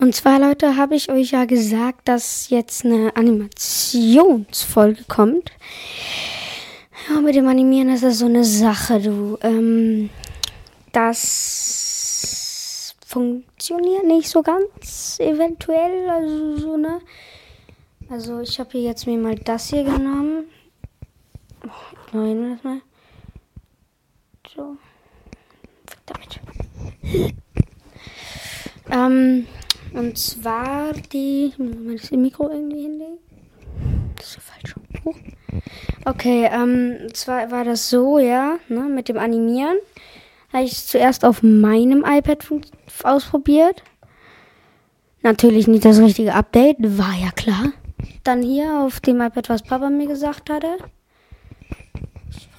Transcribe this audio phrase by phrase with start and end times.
[0.00, 5.52] Und zwar, Leute, habe ich euch ja gesagt, dass jetzt eine Animationsfolge kommt.
[7.08, 9.36] Ja, mit dem Animieren ist das so eine Sache, du.
[9.42, 10.08] Ähm,
[10.92, 17.02] das funktioniert nicht so ganz, eventuell, also so, ne?
[18.08, 20.44] Also ich habe hier jetzt mir mal das hier genommen.
[21.62, 21.68] Oh,
[22.14, 22.80] wir das mal.
[24.54, 24.76] So.
[26.06, 26.40] Damit.
[28.90, 29.46] ähm,
[29.92, 31.52] und zwar die.
[31.58, 33.18] Muss mal das Mikro irgendwie hinlegen.
[34.16, 34.74] Das ist ja falsch.
[35.04, 35.16] Hoch.
[36.04, 39.76] Okay, ähm, zwar war das so, ja, ne, mit dem Animieren.
[40.52, 42.44] Habe ich es zuerst auf meinem iPad
[43.04, 43.82] ausprobiert.
[45.22, 47.72] Natürlich nicht das richtige Update, war ja klar.
[48.24, 50.78] Dann hier auf dem iPad, was Papa mir gesagt hatte.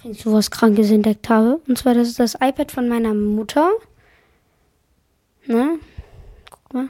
[0.04, 1.62] Ich sowas Krankes entdeckt habe.
[1.68, 3.70] Und zwar, das ist das iPad von meiner Mutter.
[5.46, 5.80] Ne?
[6.50, 6.90] Guck mal.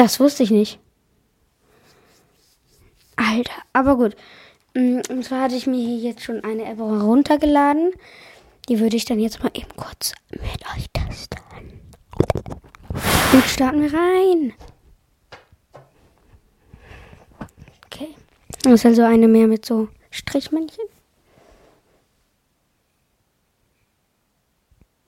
[0.00, 0.78] Das wusste ich nicht.
[3.16, 4.16] Alter, aber gut.
[4.72, 7.92] Mm, und zwar hatte ich mir hier jetzt schon eine App runtergeladen.
[8.70, 11.38] Die würde ich dann jetzt mal eben kurz mit euch testen.
[13.30, 14.54] Gut, starten wir rein.
[17.84, 18.14] Okay.
[18.62, 20.86] Das ist also eine mehr mit so Strichmännchen.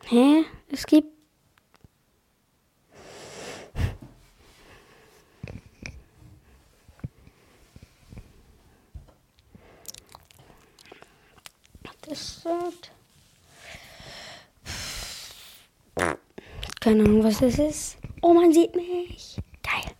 [0.05, 0.45] Hä?
[0.71, 1.22] Es gibt.
[12.13, 12.93] Wird.
[16.81, 17.97] Keine Ahnung, was das ist.
[18.21, 19.39] Oh, man sieht mich.
[19.63, 19.95] Geil.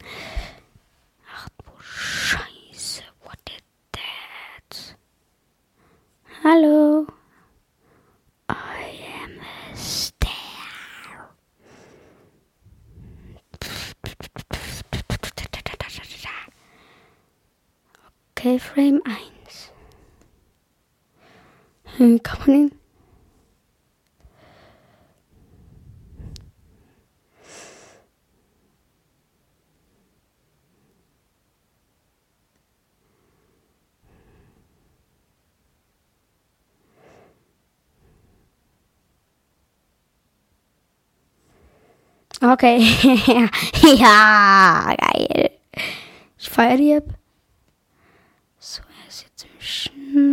[1.35, 3.03] Ach du Scheiße.
[3.23, 4.97] What is that?
[6.45, 7.07] Hallo.
[8.51, 8.53] I
[9.25, 11.31] am a star.
[18.37, 19.42] Okay, Frame 1.
[21.99, 22.73] Hm, kann man ihn?
[42.43, 42.79] Okay.
[43.97, 45.51] ja, geil.
[46.39, 47.09] Ich feiere die App.
[48.59, 50.32] So, er ist jetzt im Schnei.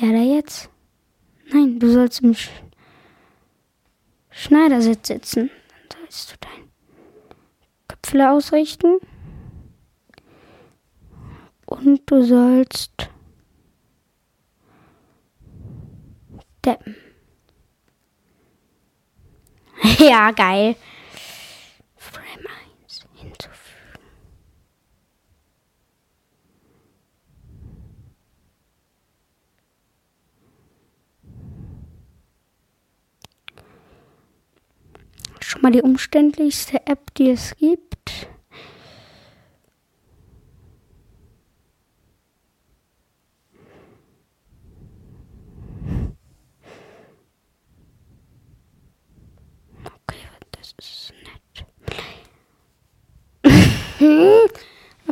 [0.00, 0.70] Was macht er da jetzt?
[1.52, 2.50] Nein, du sollst im Sch
[4.30, 5.50] Schneidersitz sitzen.
[5.88, 6.70] Dann sollst du dein
[7.88, 8.98] Köpfle ausrichten.
[11.66, 13.10] Und du sollst
[16.64, 16.96] deppen.
[19.98, 20.76] ja, geil.
[21.96, 22.46] Frame
[22.86, 23.60] 1 hinzufügen.
[35.40, 38.28] Schon mal die umständlichste App, die es gibt.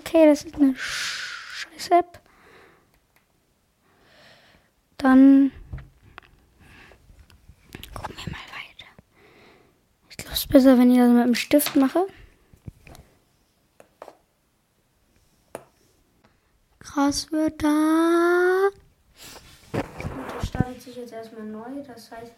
[0.09, 2.21] Okay, das ist eine scheiß App.
[4.97, 5.53] Dann
[7.95, 8.89] gucken wir mal weiter.
[10.09, 12.07] Ich glaube, es ist besser, wenn ich das mit dem Stift mache.
[16.79, 18.69] Krass wird da.
[19.73, 19.83] Und
[20.37, 21.83] das startet sich jetzt erstmal neu.
[21.87, 22.33] Das heißt,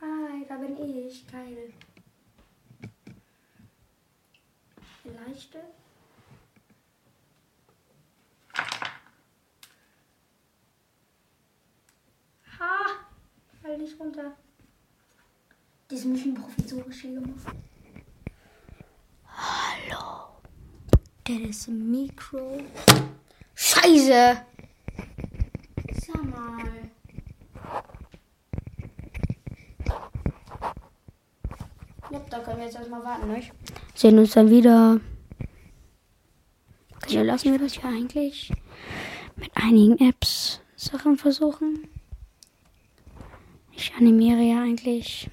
[0.00, 1.26] hi, da bin ich.
[1.26, 1.72] Geil.
[5.04, 5.58] Leichte.
[12.58, 12.74] Ha!
[13.60, 14.36] Fall nicht runter.
[15.94, 17.54] Die ist ein bisschen provisorisch gemacht.
[19.28, 20.26] Hallo.
[21.22, 22.58] Das ist ein Mikro.
[23.54, 24.38] Scheiße!
[25.94, 26.64] Sag mal.
[32.10, 33.52] Ja, da können wir jetzt erstmal warten, nicht?
[33.94, 35.00] Sehen uns dann wieder.
[36.96, 38.50] Okay, lassen wir das ja eigentlich
[39.36, 41.88] mit einigen Apps Sachen versuchen.
[43.76, 45.28] Ich animiere ja eigentlich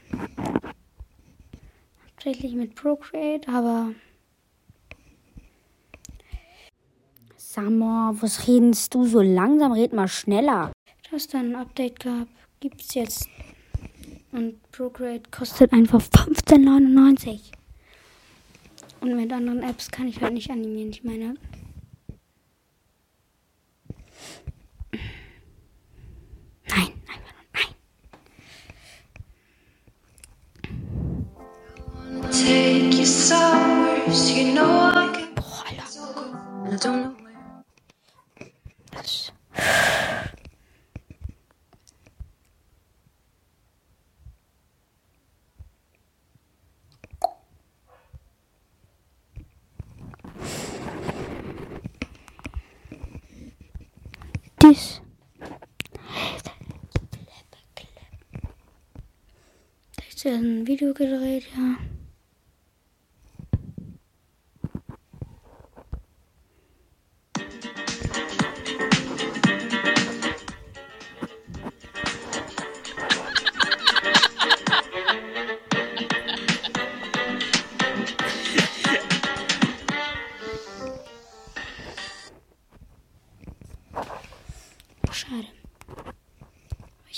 [2.03, 3.93] hauptsächlich mit Procreate, aber
[7.38, 9.73] Samor, was redest du so langsam?
[9.73, 10.71] Red mal schneller.
[11.11, 12.27] Dass dann ein Update gab,
[12.61, 13.27] gibt es jetzt
[14.31, 17.51] Und Procreate kostet einfach 15,99.
[19.01, 20.91] Und mit anderen Apps kann ich halt nicht animieren.
[20.91, 21.35] Ich meine.
[33.21, 33.29] Das.
[54.57, 55.01] Das.
[59.95, 61.90] Da ist ein Video gedreht, ja.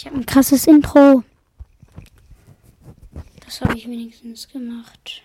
[0.04, 1.24] Ich habe ein krasses Intro.
[3.46, 5.24] Das habe ich wenigstens gemacht.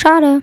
[0.00, 0.40] 杀了。